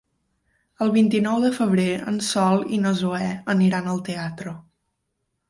[0.85, 4.57] El vint-i-nou de febrer en Sol i na Zoè aniran al teatre.